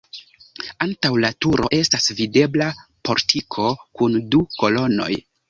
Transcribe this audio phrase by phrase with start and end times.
[0.85, 2.71] Antaŭ la turo estas videbla
[3.11, 3.69] portiko
[4.01, 5.13] kun du kolonoj.